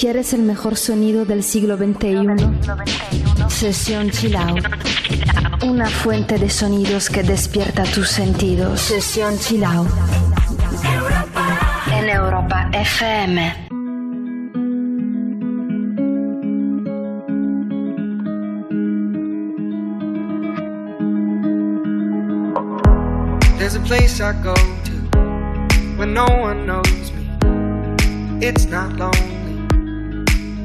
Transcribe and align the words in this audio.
¿Quieres 0.00 0.32
el 0.32 0.40
mejor 0.40 0.76
sonido 0.76 1.26
del 1.26 1.42
siglo 1.42 1.76
XXI? 1.76 2.26
Sesión 3.50 4.08
Chill 4.10 4.34
Out. 4.34 4.64
Una 5.62 5.90
fuente 5.90 6.38
de 6.38 6.48
sonidos 6.48 7.10
que 7.10 7.22
despierta 7.22 7.82
tus 7.82 8.08
sentidos. 8.08 8.80
Sesión 8.80 9.38
Chill 9.38 9.62
Out. 9.62 9.90
En 11.92 12.08
Europa 12.08 12.70
FM. 12.72 13.68
There's 23.58 23.74
a 23.74 23.80
place 23.80 24.22
I 24.22 24.32
go 24.42 24.54
to 24.54 25.18
when 25.98 26.14
no 26.14 26.24
one 26.24 26.64
knows 26.64 27.12
me. 27.12 27.28
It's 28.40 28.64
not 28.64 28.96
lonely. 28.96 29.39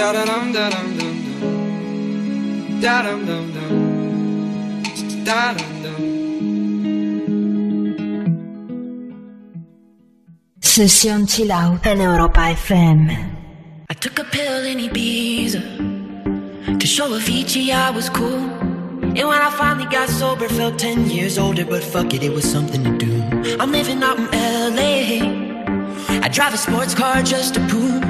Da 0.00 0.12
da 0.12 0.24
dum 0.24 0.52
da 0.52 0.70
dum 0.70 0.88
dum 0.98 1.16
dum. 1.26 2.80
Da 2.80 3.02
dum 3.02 3.26
dum 3.28 3.46
dum. 3.56 3.72
Da 5.26 5.52
dum 5.56 5.72
dum. 5.82 6.00
Sesión 10.62 11.26
Chill 11.28 11.52
Out 11.52 11.84
en 11.86 12.00
Europa 12.00 12.40
FM. 12.66 13.10
I 13.90 13.94
took 13.94 14.18
a 14.18 14.24
pill 14.24 14.64
in 14.64 14.78
Ibiza 14.88 15.60
to 16.80 16.86
show 16.86 17.08
Avicii 17.10 17.70
I 17.70 17.90
was 17.90 18.08
cool. 18.08 18.44
And 19.18 19.28
when 19.30 19.42
I 19.48 19.50
finally 19.50 19.88
got 19.90 20.08
sober, 20.08 20.48
felt 20.48 20.78
10 20.78 21.10
years 21.10 21.36
older, 21.36 21.66
but 21.66 21.82
fuck 21.82 22.14
it, 22.14 22.22
it 22.22 22.32
was 22.32 22.50
something 22.50 22.82
to 22.84 22.96
do. 22.96 23.12
I'm 23.60 23.70
living 23.70 24.02
out 24.02 24.18
in 24.18 24.30
LA. 24.76 26.22
I 26.24 26.28
drive 26.28 26.54
a 26.54 26.56
sports 26.56 26.94
car 26.94 27.22
just 27.22 27.52
to 27.56 27.60
prove 27.68 28.00
I'm 28.02 28.09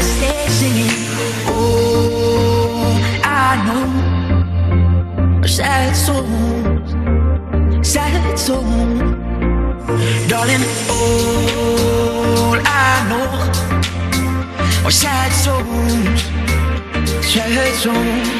Stay 0.00 0.48
singing. 0.48 0.96
Oh, 1.48 3.00
I 3.24 3.56
know 3.66 5.46
sad 5.46 5.94
songs, 5.96 6.90
sad 7.86 8.38
songs, 8.38 9.00
darling. 10.28 10.64
Oh, 10.88 12.60
I 12.64 13.08
know 13.08 13.28
are 14.86 14.90
sad 14.90 15.32
songs, 15.32 16.22
sad 17.26 17.74
songs. 17.74 18.39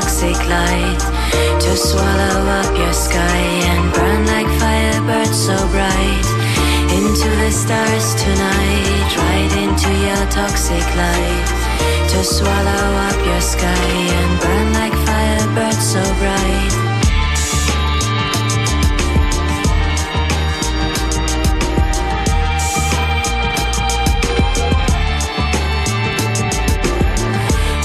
toxic 0.00 0.36
light 0.46 1.00
to 1.58 1.74
swallow 1.74 2.38
up 2.60 2.70
your 2.76 2.92
sky 2.92 3.40
and 3.70 3.84
burn 3.94 4.26
like 4.26 4.50
firebirds 4.60 5.38
so 5.46 5.56
bright 5.72 6.26
into 6.98 7.28
the 7.40 7.50
stars 7.50 8.08
tonight, 8.24 9.10
right 9.24 9.52
into 9.64 9.90
your 10.06 10.22
toxic 10.28 10.86
light 11.00 11.48
to 12.10 12.22
swallow 12.22 12.86
up 13.08 13.18
your 13.24 13.40
sky 13.40 13.88
and 14.20 14.32
burn 14.42 14.68
like 14.80 14.96
firebirds 15.06 15.84
so 15.92 16.02
bright. 16.20 16.74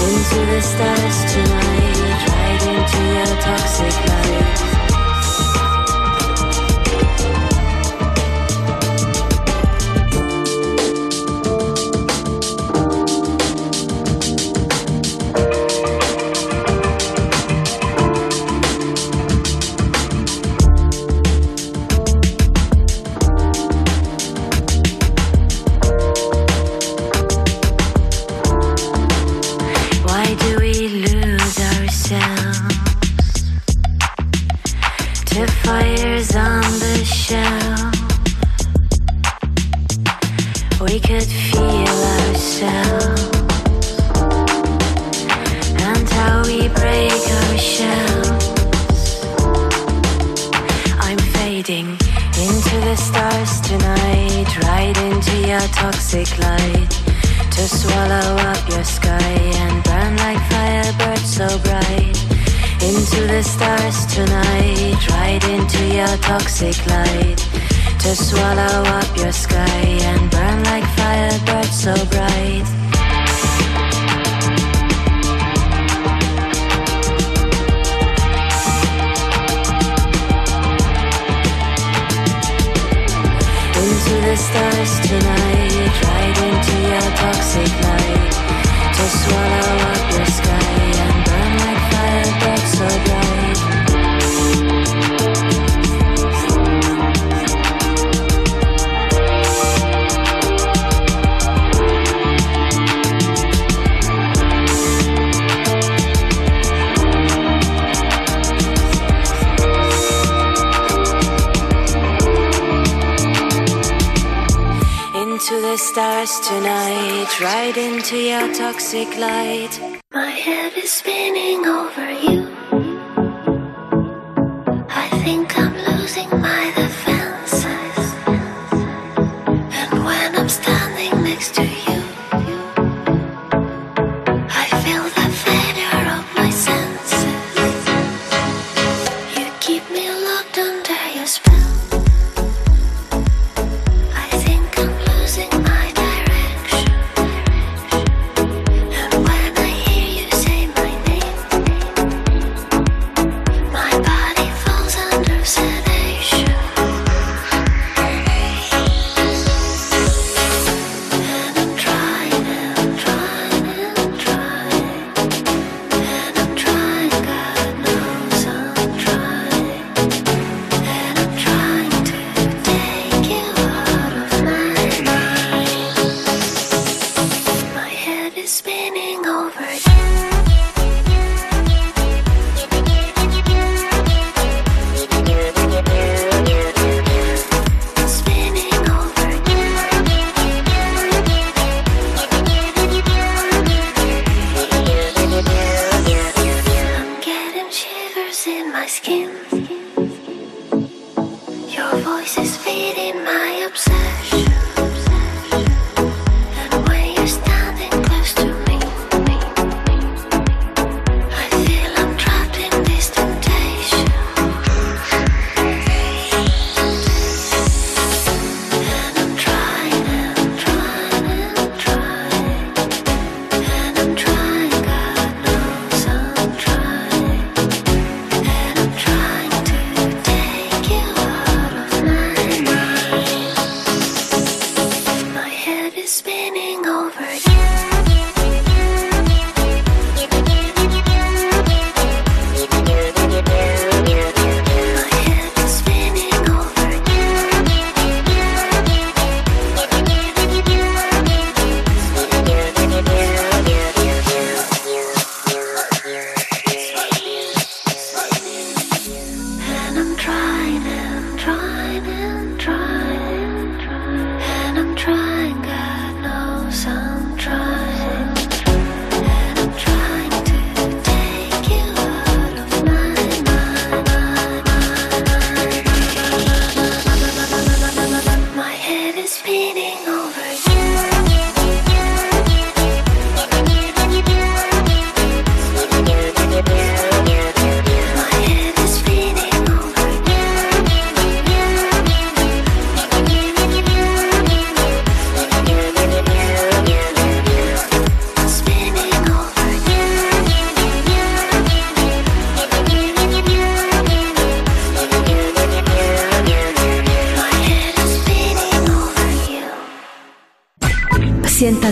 Into 0.06 0.40
the 0.52 0.60
stars 0.60 1.32
tonight 1.32 1.91
into 2.74 3.02
your 3.04 3.26
toxic 3.40 3.94
life. 4.08 4.71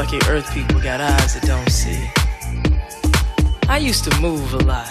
Lucky 0.00 0.18
Earth 0.30 0.50
people 0.54 0.80
got 0.80 0.98
eyes 0.98 1.34
that 1.34 1.42
don't 1.42 1.68
see. 1.68 2.10
I 3.68 3.76
used 3.76 4.02
to 4.04 4.18
move 4.18 4.54
a 4.54 4.64
lot 4.64 4.88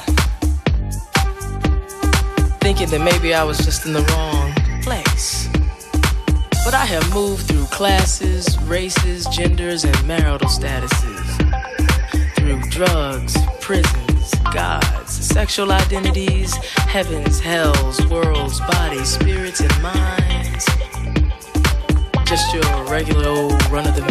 thinking 2.62 2.90
that 2.90 3.02
maybe 3.02 3.34
I 3.34 3.44
was 3.44 3.58
just 3.58 3.88
in 3.88 3.94
the 3.94 4.04
wrong 4.12 4.54
place. 4.84 5.50
But 6.64 6.76
I 6.76 6.86
have 6.86 7.12
moved 7.12 7.48
through 7.48 7.66
classes, 7.78 8.56
races, 8.66 9.26
genders, 9.32 9.84
and 9.84 9.98
marital 10.08 10.48
statuses. 10.48 11.28
Through 12.36 12.62
drugs, 12.70 13.36
prisons, 13.62 14.36
gods, 14.54 15.12
sexual 15.12 15.72
identities, 15.72 16.54
heavens, 16.96 17.40
hells, 17.40 18.06
worlds, 18.06 18.60
bodies, 18.60 19.10
spirits, 19.10 19.60
and 19.62 19.82
minds. 19.82 20.68
Just 22.26 22.54
your 22.54 22.84
regular 22.84 23.28
old 23.28 23.72
run 23.72 23.88
of 23.88 23.96
the 23.96 24.09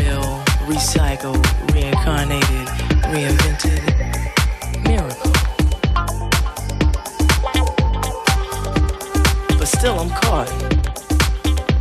recycled, 0.68 1.42
reincarnated, 1.72 2.68
reinvented 3.08 3.80
miracle. 4.86 5.32
but 9.58 9.66
still 9.66 9.98
I'm 9.98 10.10
caught. 10.10 10.48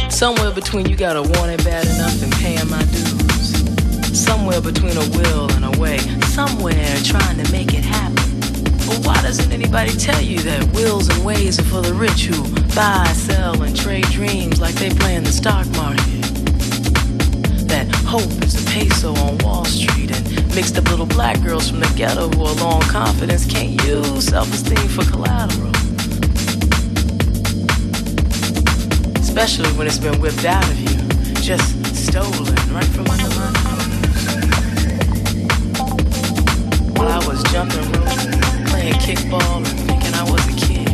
Somewhere 0.10 0.52
between 0.52 0.88
you 0.88 0.96
gotta 0.96 1.22
want 1.22 1.52
it 1.52 1.64
bad 1.66 1.86
enough 1.86 2.24
and 2.24 2.32
paying 2.34 2.70
my 2.70 2.82
dues. 2.86 4.18
Somewhere 4.18 4.62
between 4.62 4.96
a 4.96 5.08
will 5.18 5.52
and 5.52 5.66
a 5.66 5.80
way. 5.80 5.98
Somewhere 6.38 6.96
trying 7.04 7.44
to 7.44 7.52
make 7.52 7.74
it 7.74 7.84
happen. 7.84 8.40
But 8.88 9.06
why 9.06 9.22
doesn't 9.22 9.52
anybody 9.52 9.92
tell 9.92 10.22
you 10.22 10.40
that 10.40 10.66
wills 10.74 11.10
and 11.10 11.26
ways 11.26 11.60
are 11.60 11.64
for 11.64 11.82
the 11.82 11.94
rich 11.94 12.26
who 12.26 12.42
buy, 12.74 13.06
sell, 13.14 13.62
and 13.62 13.76
trade 13.76 14.06
dreams 14.06 14.62
like 14.62 14.76
they 14.76 14.90
play 14.92 15.16
in 15.16 15.26
the 15.26 15.32
stock 15.32 15.68
market? 15.76 16.17
Hope 18.08 18.44
is 18.44 18.56
a 18.56 18.66
peso 18.72 19.14
on 19.16 19.38
Wall 19.40 19.66
Street 19.66 20.12
and 20.12 20.56
mixed 20.56 20.78
up 20.78 20.90
little 20.90 21.06
black 21.06 21.42
girls 21.44 21.70
from 21.70 21.80
the 21.82 21.94
ghetto 21.96 22.30
who 22.30 22.44
are 22.46 22.56
low 22.56 22.68
on 22.68 22.82
confidence 22.84 23.46
can't 23.46 23.82
use 23.84 24.26
self-esteem 24.26 24.88
for 24.88 25.04
collateral. 25.12 25.78
especially 29.40 29.70
when 29.78 29.86
it's 29.86 30.00
been 30.00 30.20
whipped 30.20 30.46
out 30.46 30.68
of 30.68 30.80
you, 30.80 30.98
just 31.44 31.86
stolen 31.96 32.56
right 32.74 32.84
from 32.86 33.06
under 33.06 33.30
my 33.36 33.52
nose. 33.52 33.78
While 36.98 37.08
I 37.10 37.20
was 37.28 37.44
jumping 37.52 37.86
rope, 37.92 38.08
playing 38.72 38.96
kickball, 38.96 39.58
and 39.58 39.68
thinking 39.86 40.14
I 40.16 40.24
was 40.24 40.44
a 40.48 40.54
kid, 40.66 40.90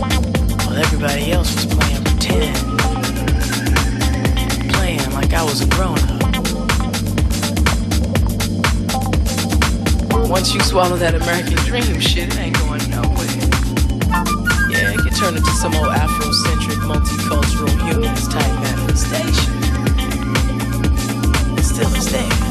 while 0.00 0.76
everybody 0.78 1.30
else 1.30 1.54
was 1.54 1.66
playing 1.66 2.02
pretend, 2.02 2.69
like 5.30 5.40
I 5.40 5.44
was 5.44 5.60
a 5.60 5.66
grown 5.68 5.98
up. 5.98 6.20
Once 10.28 10.54
you 10.54 10.60
swallow 10.60 10.96
that 10.96 11.14
American 11.14 11.56
dream 11.66 12.00
shit, 12.00 12.28
it 12.28 12.38
ain't 12.38 12.56
going 12.58 12.90
nowhere. 12.90 13.26
Yeah, 14.70 14.92
it 14.92 14.98
can 14.98 15.12
turn 15.14 15.36
into 15.36 15.50
some 15.50 15.74
old 15.74 15.88
Afrocentric, 15.88 16.80
multicultural, 16.86 17.70
humanist 17.88 18.30
type 18.30 18.52
manifestation. 18.60 19.54
Still 21.62 21.94
is 21.94 22.10
there. 22.12 22.49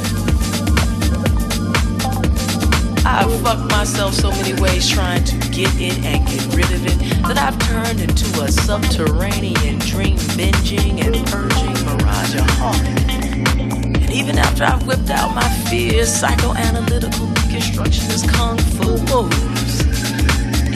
I've 3.12 3.42
fucked 3.42 3.72
myself 3.72 4.14
so 4.14 4.30
many 4.30 4.54
ways 4.62 4.88
trying 4.88 5.24
to 5.24 5.36
get 5.50 5.74
it 5.82 5.98
and 6.06 6.26
get 6.28 6.46
rid 6.56 6.72
of 6.72 6.86
it 6.86 6.98
that 7.28 7.38
I've 7.38 7.58
turned 7.68 8.02
into 8.02 8.26
a 8.42 8.52
subterranean 8.52 9.80
dream 9.80 10.18
binging 10.38 11.04
and 11.04 11.16
purging 11.28 11.74
mirage 11.86 12.36
of 12.36 12.48
heart. 12.62 12.78
And 12.78 14.12
even 14.12 14.38
after 14.38 14.64
I've 14.64 14.86
whipped 14.86 15.10
out 15.10 15.34
my 15.34 15.50
fears, 15.70 16.22
psychoanalytical 16.22 17.34
deconstructionist 17.34 18.32
kung 18.32 18.58
fu 18.78 18.98
moves, 19.12 19.82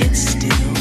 it's 0.01 0.19
still 0.33 0.73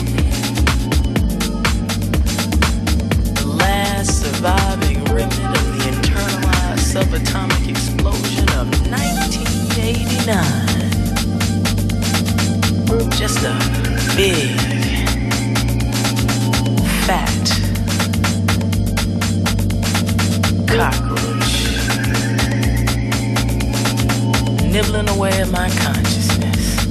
the 3.36 3.46
last 3.58 4.22
surviving 4.22 5.04
remnant 5.04 5.58
of 5.58 5.66
the 5.72 5.84
internalized 5.92 6.86
subatomic 6.96 7.68
explosion 7.68 8.48
of 8.58 8.68
1989. 8.90 10.62
A 13.34 14.16
big, 14.16 14.50
fat 17.06 17.48
cockroach 20.68 21.52
nibbling 24.70 25.08
away 25.08 25.30
at 25.40 25.50
my 25.50 25.68
consciousness. 25.70 26.86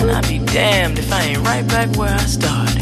And 0.00 0.10
I'd 0.10 0.28
be 0.28 0.38
damned 0.52 0.98
if 0.98 1.12
I 1.12 1.22
ain't 1.22 1.46
right 1.46 1.66
back 1.68 1.96
where 1.96 2.12
I 2.12 2.18
started. 2.18 2.81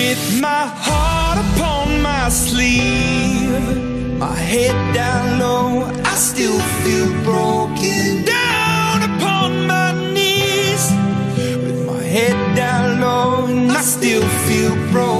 With 0.00 0.40
my 0.40 0.64
heart 0.86 1.36
upon 1.44 2.00
my 2.00 2.30
sleeve, 2.30 3.52
my 4.18 4.34
head 4.34 4.94
down 4.94 5.38
low, 5.38 5.84
I 6.12 6.14
still 6.14 6.58
feel 6.82 7.10
broken. 7.22 8.24
Down 8.24 8.96
upon 9.10 9.66
my 9.66 9.92
knees, 10.14 10.84
with 11.64 11.86
my 11.86 12.02
head 12.02 12.38
down 12.56 13.02
low, 13.02 13.44
and 13.44 13.70
I 13.70 13.82
still 13.82 14.26
feel 14.48 14.74
broken. 14.90 15.19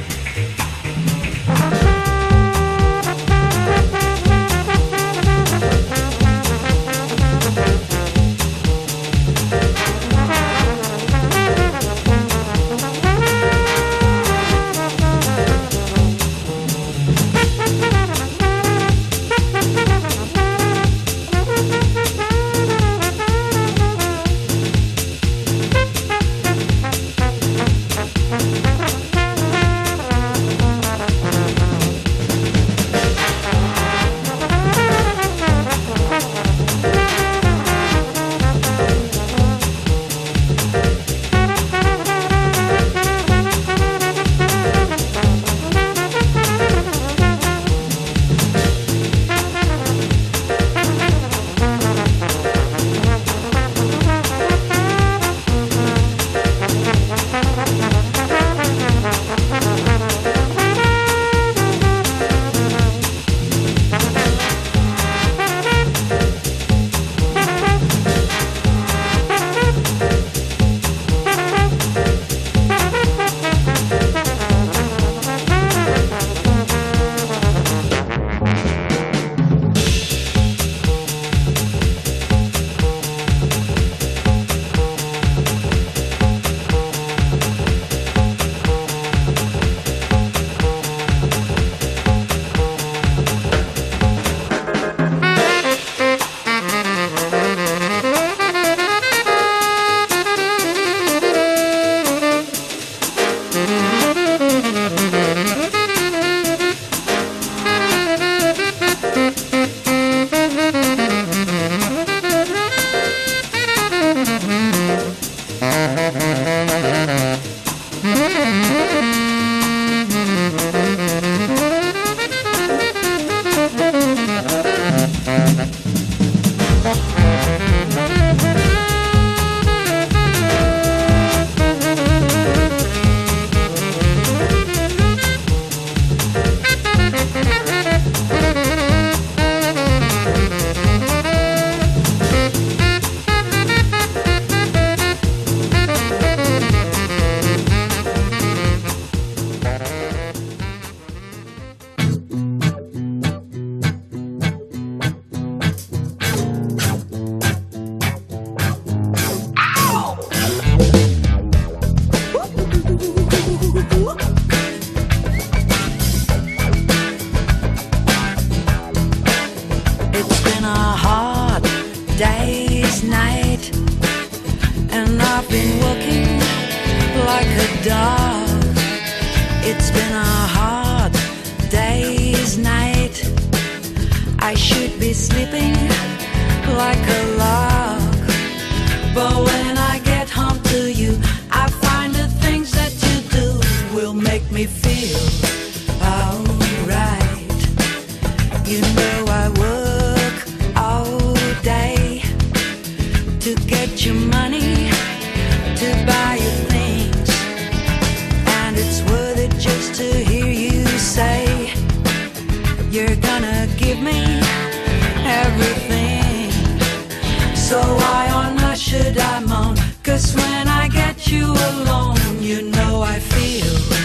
So 217.71 217.79
why 217.79 218.29
on 218.33 218.61
earth 218.65 218.77
should 218.77 219.17
I 219.17 219.39
moan? 219.39 219.77
Cause 220.03 220.35
when 220.35 220.67
I 220.67 220.89
get 220.89 221.31
you 221.31 221.45
alone, 221.45 222.41
you 222.41 222.63
know 222.63 223.01
I 223.01 223.17
feel. 223.17 224.00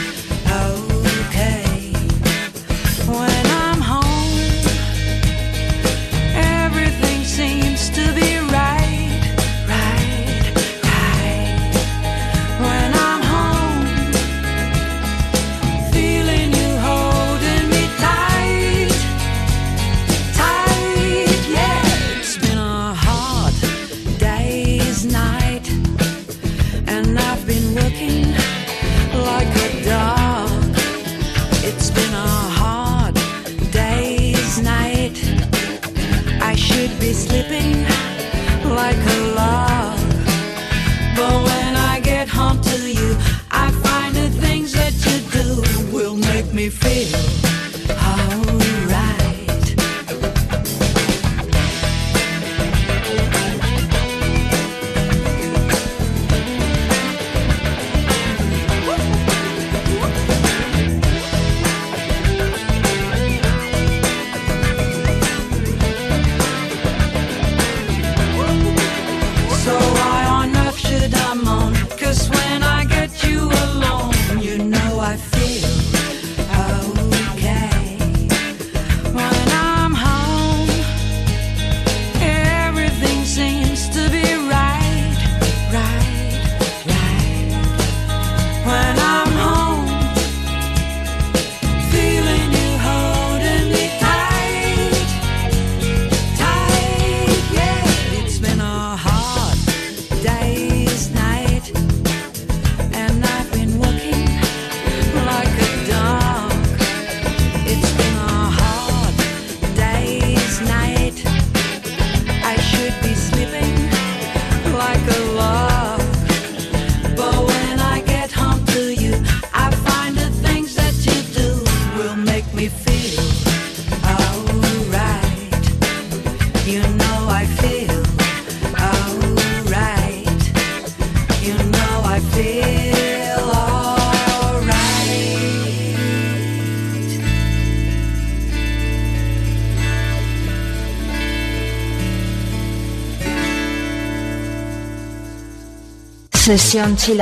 Sesión 146.46 146.94
Chill 146.96 147.20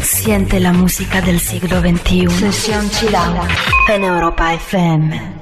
Siente 0.00 0.58
la 0.60 0.72
música 0.72 1.20
del 1.20 1.38
siglo 1.38 1.78
XXI. 1.82 2.30
Sesión 2.30 2.88
Chill 2.88 3.14
Out. 3.14 3.50
En 3.90 4.02
Europa 4.02 4.54
FM. 4.54 5.33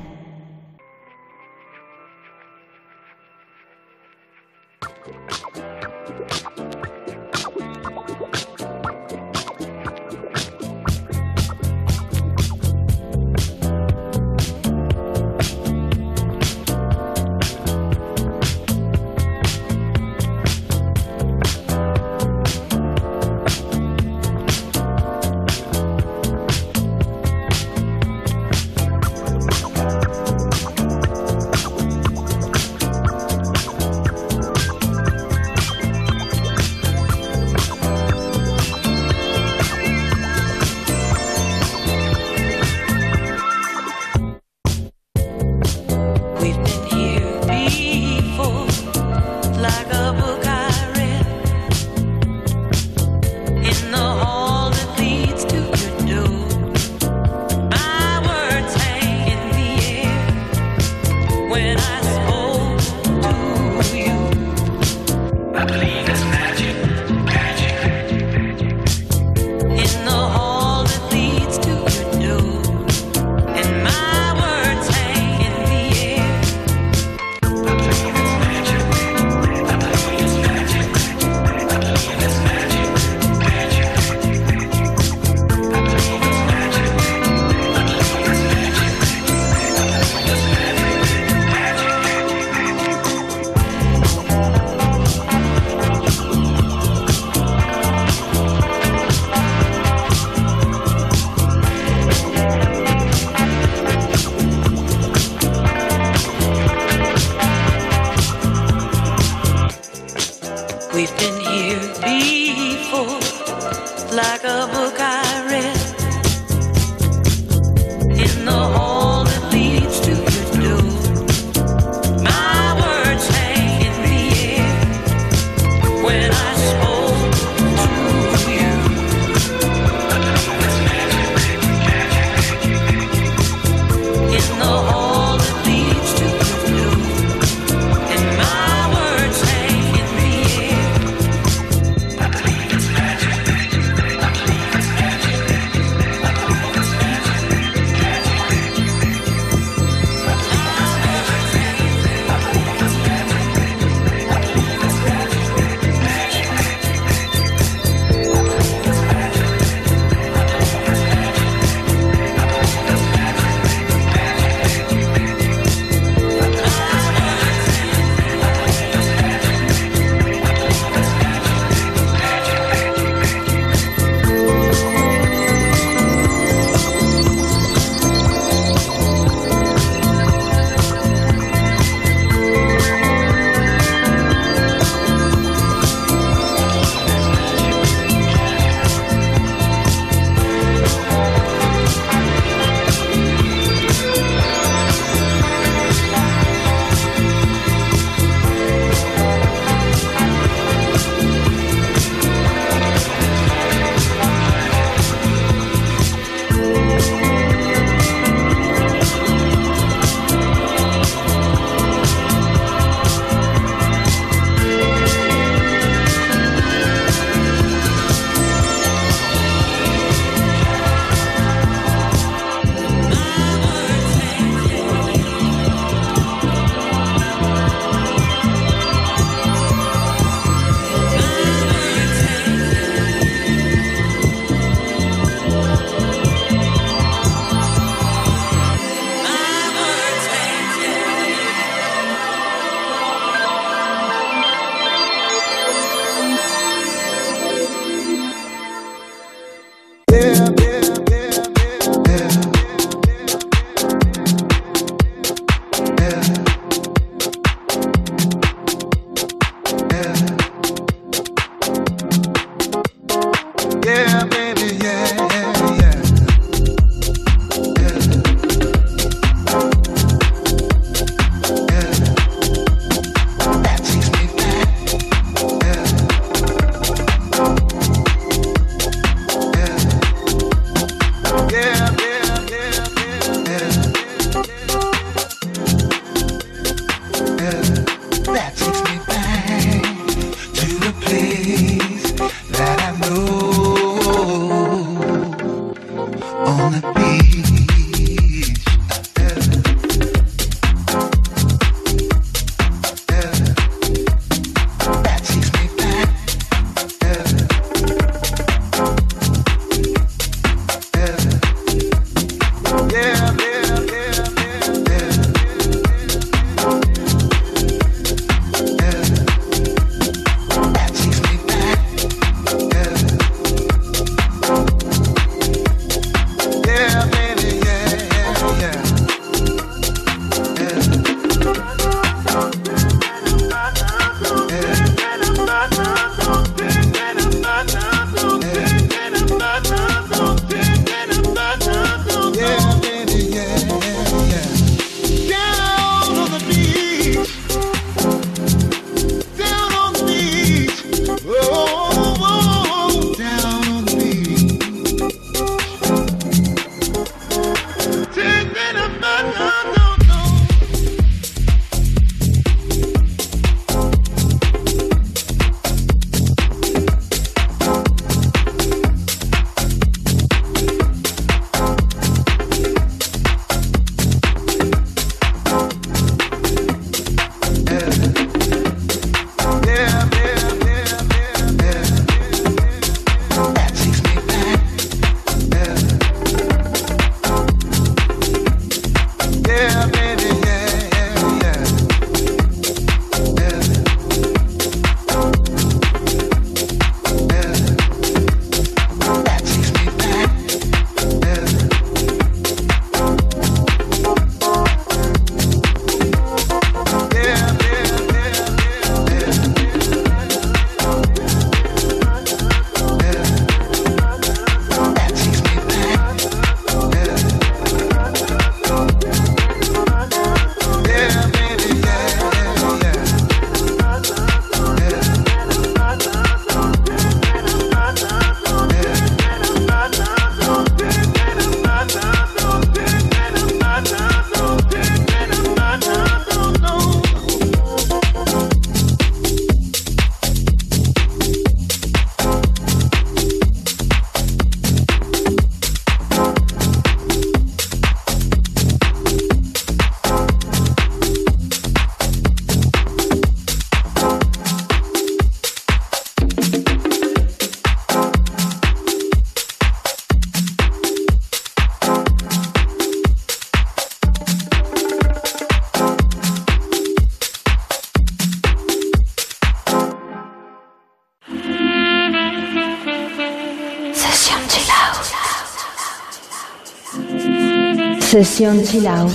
Sesión 478.24 478.62
Chill 478.62 478.86
Out 478.86 479.10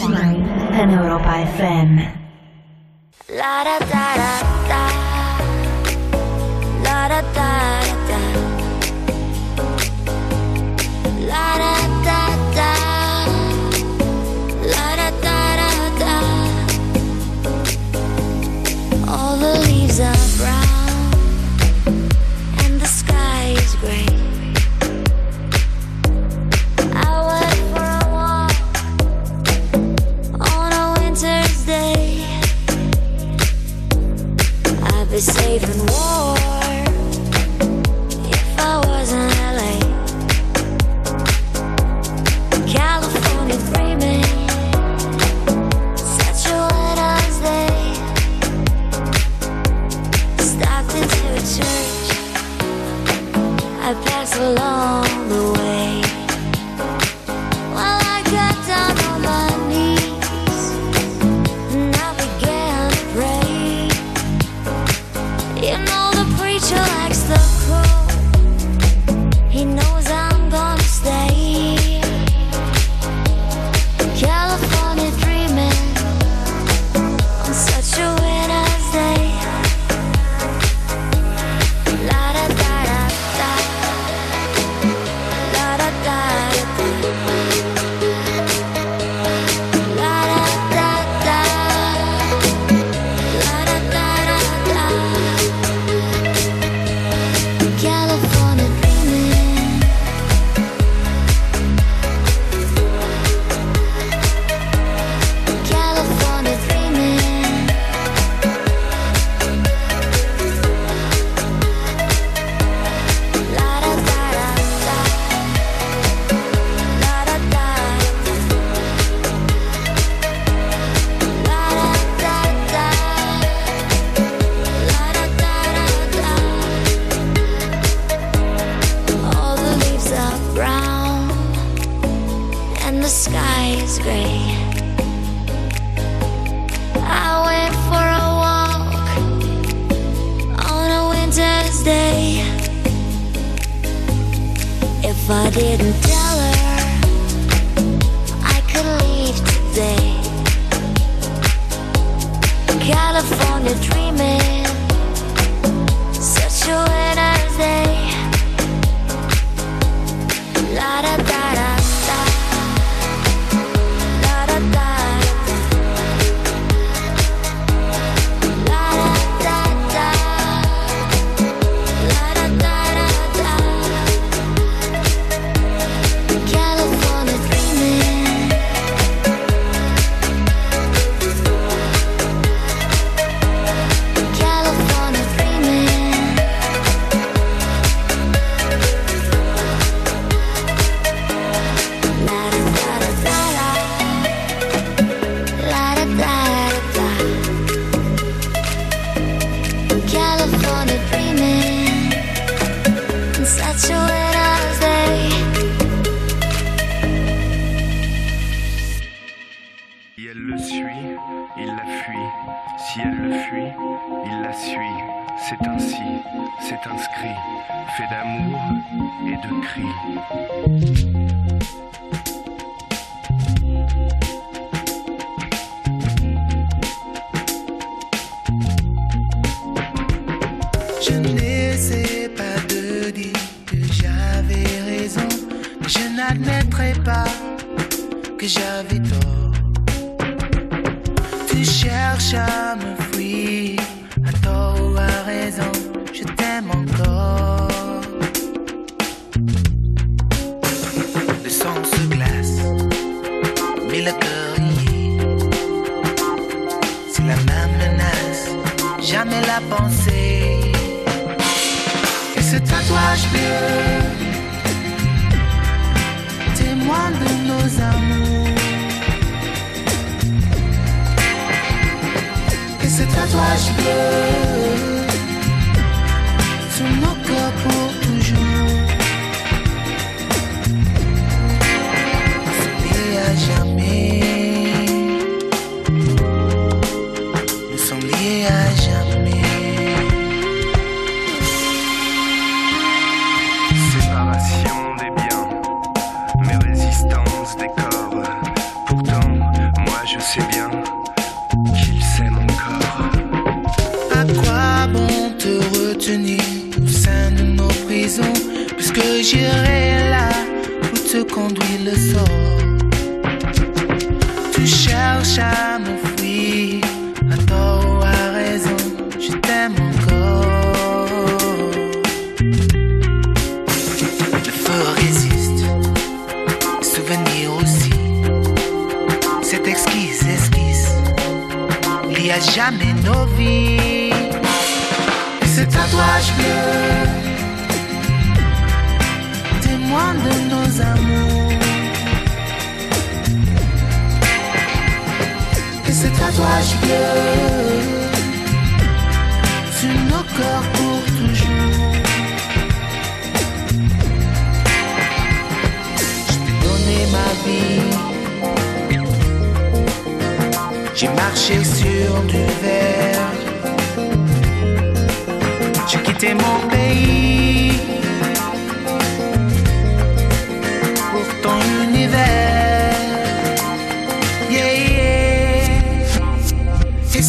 en 0.73 0.91
Europa 0.91 1.41
FM. 1.41 2.16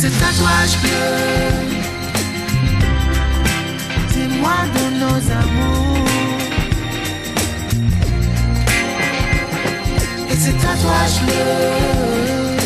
ce 0.08 0.20
tatouage 0.20 0.74
bleu. 0.82 1.06
Dis-moi 4.12 4.58
de 4.74 4.84
nos 5.00 5.20
amours. 5.42 6.06
Et 10.30 10.36
ce 10.36 10.50
tatouage 10.62 11.18
bleu. 11.24 12.56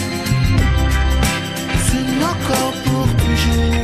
C'est 1.86 2.06
nos 2.20 2.36
corps 2.46 2.78
pour 2.84 3.08
toujours. 3.24 3.82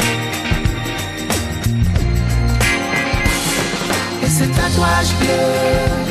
Et 4.22 4.30
ce 4.30 4.44
tatouage 4.44 5.12
bleu. 5.20 6.07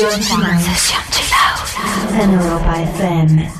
Transition 0.00 1.02
to 1.12 1.20
Love. 1.28 2.16
Europa 2.32 2.72
FM. 2.96 3.59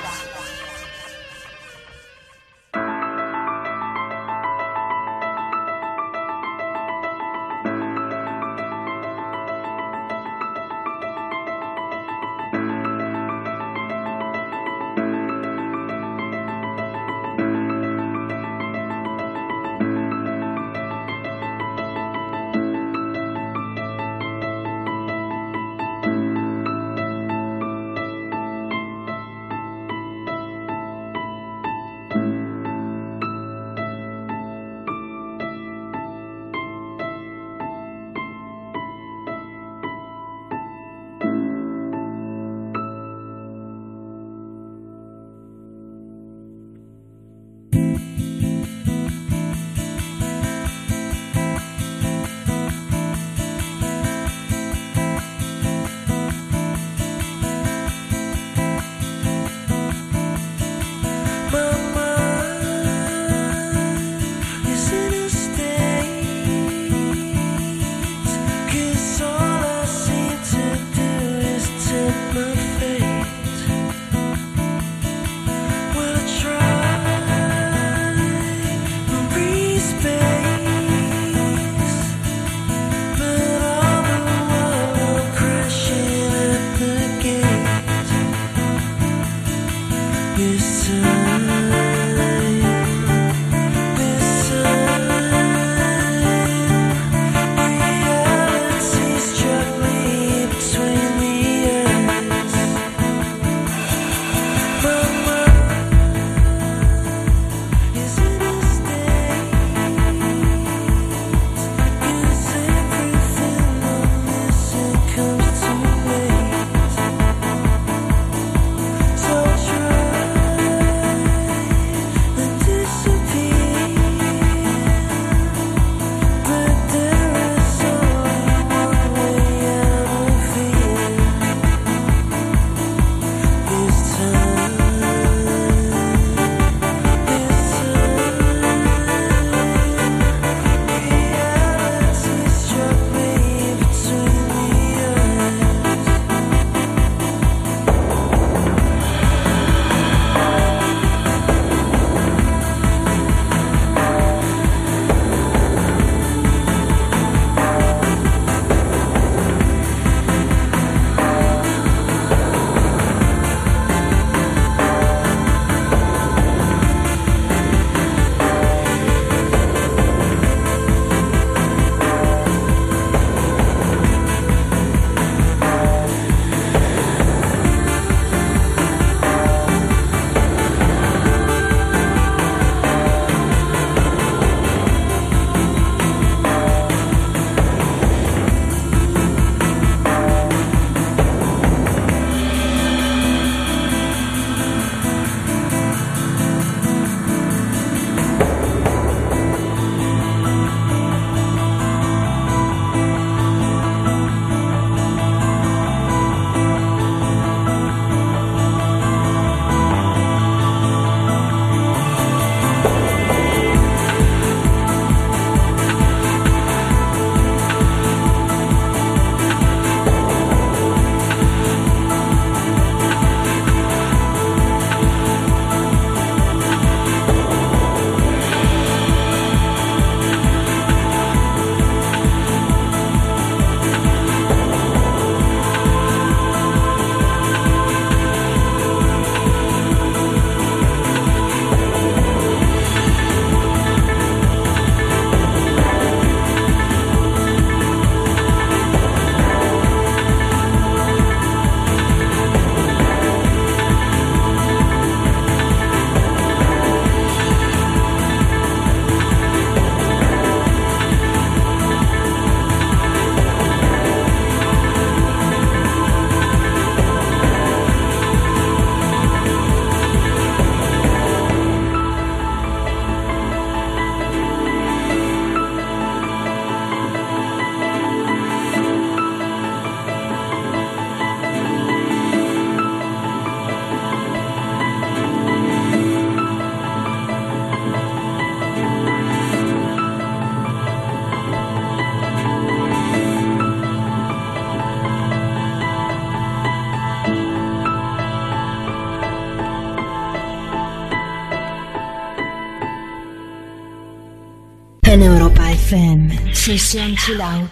Session 306.61 307.15
Chill 307.15 307.41
Out. 307.41 307.69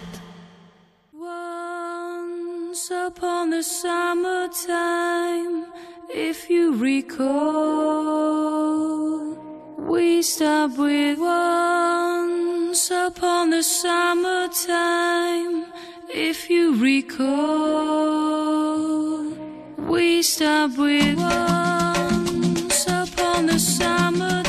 Once 1.14 2.90
upon 2.90 3.52
the 3.52 3.62
summertime, 3.62 5.68
if 6.10 6.50
you 6.50 6.76
recall, 6.76 7.36
we 9.78 10.24
stopped 10.24 10.80
with 10.80 11.20
once 11.20 12.90
upon 12.90 13.52
the 13.52 13.62
summertime, 13.62 15.66
if 16.12 16.50
you 16.50 16.76
recall, 16.82 17.30
we 19.78 20.24
stopped 20.24 20.80
with 20.80 21.20
once 21.20 22.88
upon 22.88 23.46
the 23.46 23.60
summertime, 23.60 24.49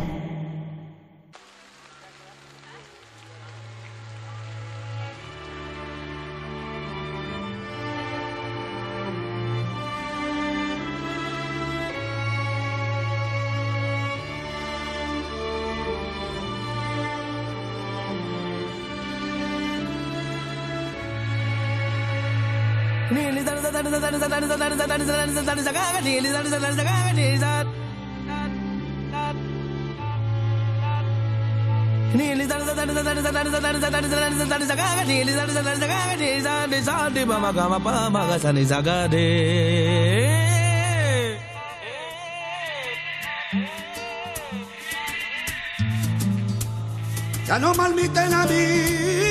Ya 47.47 47.59
no 47.59 47.73
malmiten 47.73 48.33
a 48.33 48.45
mí. 48.45 49.30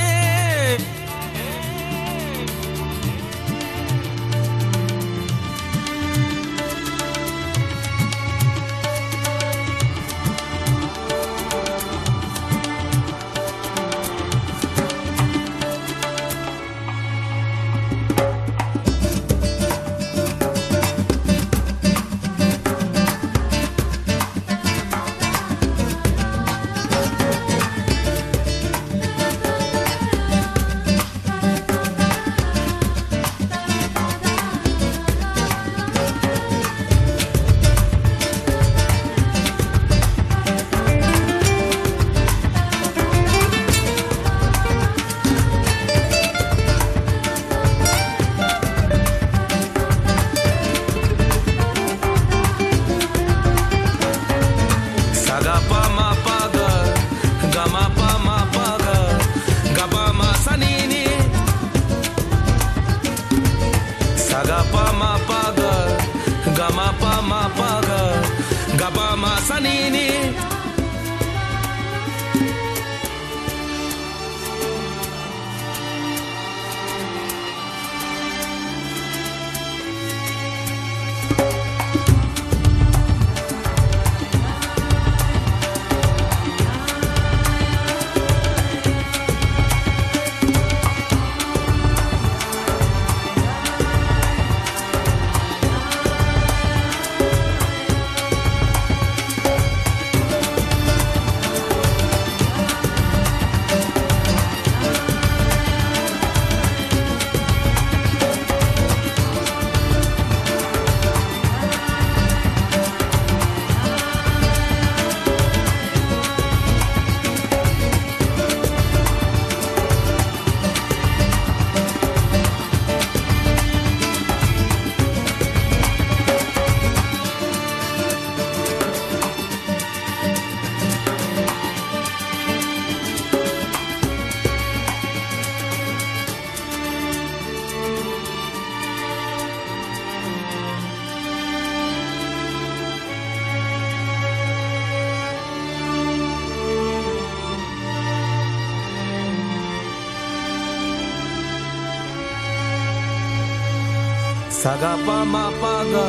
pa 155.05 155.17
ma 155.33 155.45
pa 155.61 155.73
ga 155.93 156.07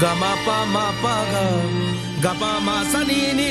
ga 0.00 0.12
ma 0.20 0.32
pa 0.46 0.56
ma 0.74 0.86
pa 1.02 1.14
ga 1.32 1.44
ga 2.24 2.32
pa 2.40 2.52
ma 2.66 2.76
sa 2.92 3.00
ni 3.08 3.20
ni 3.38 3.50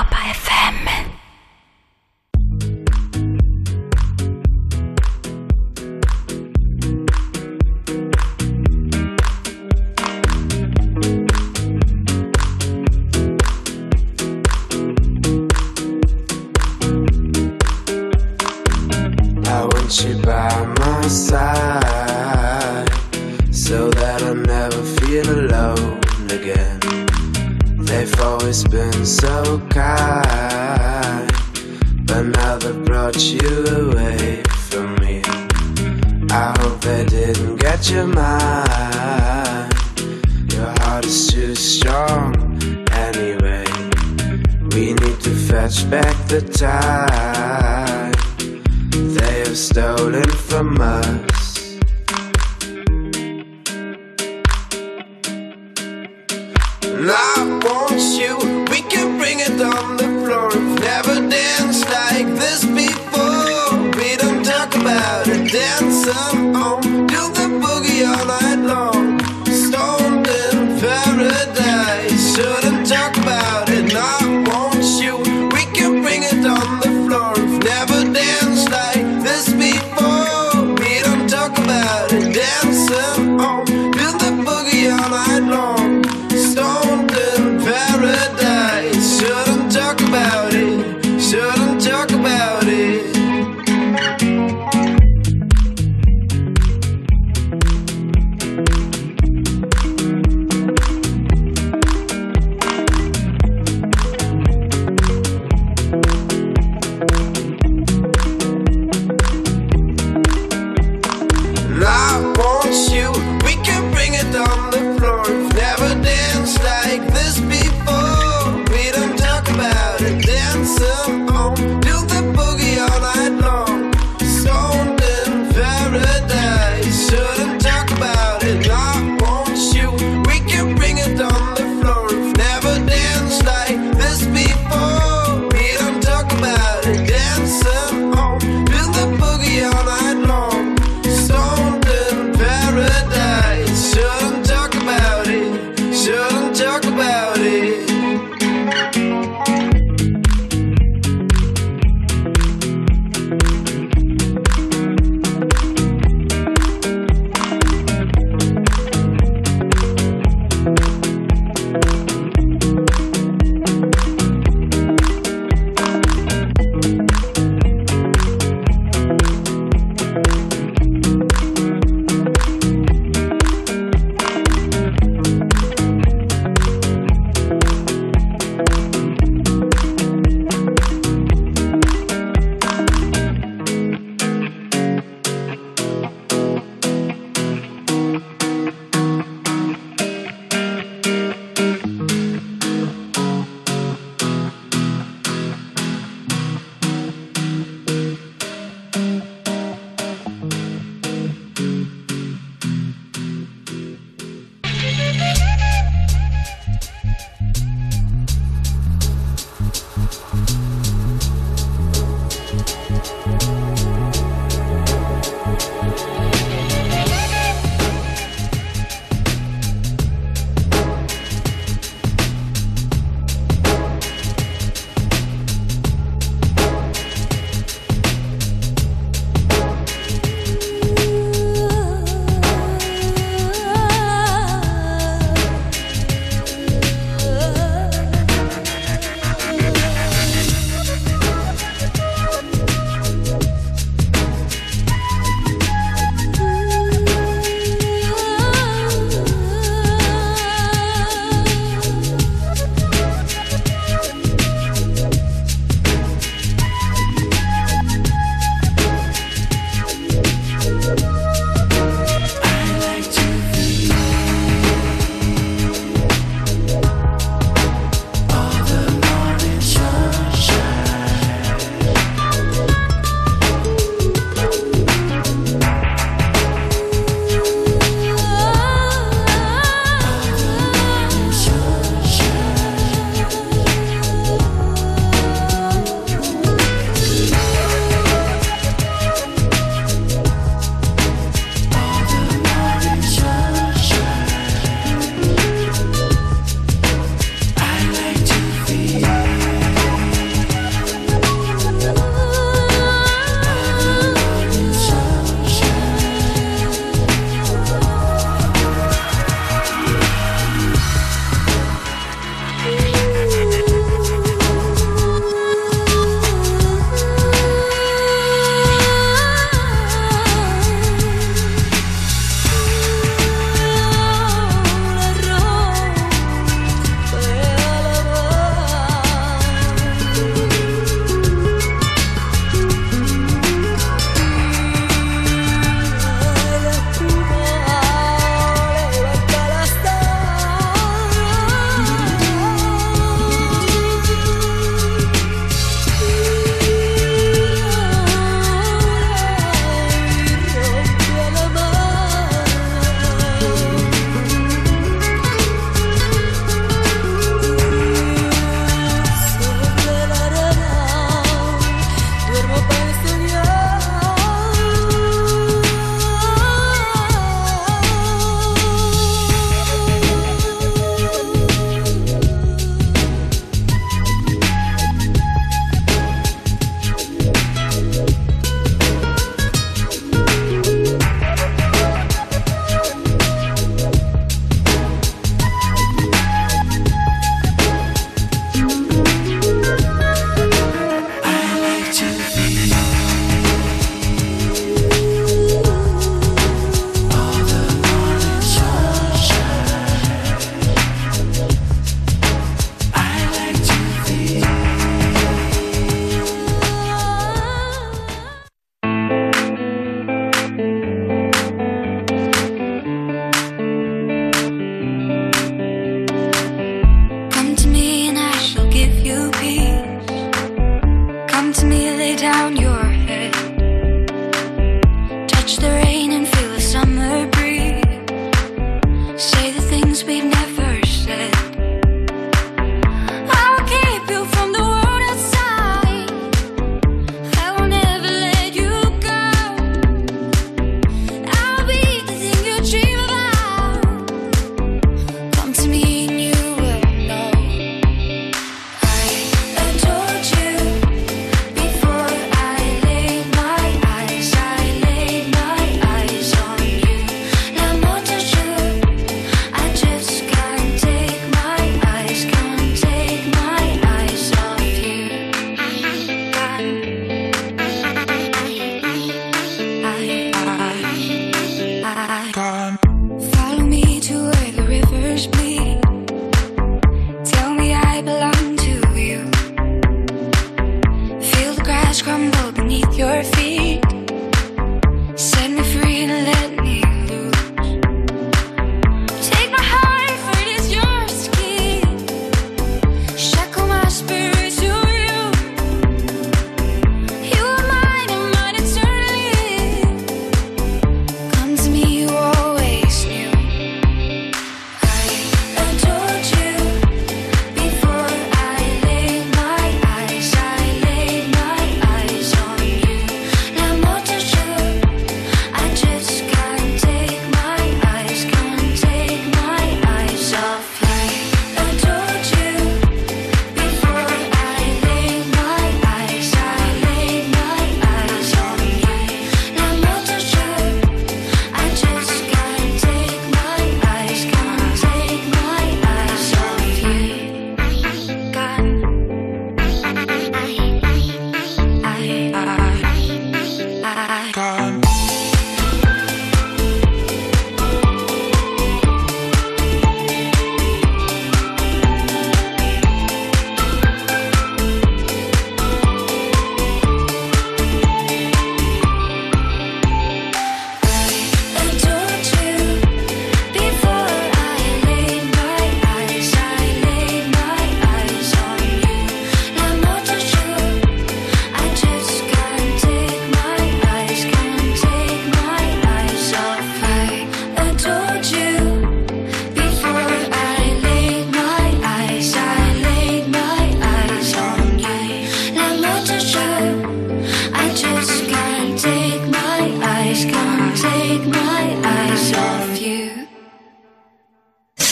From 50.49 50.79
us. 50.81 51.50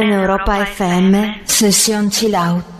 En 0.00 0.10
Europa 0.12 0.62
FM, 0.62 1.42
Session 1.44 2.10
Chill 2.10 2.34
Out. 2.34 2.79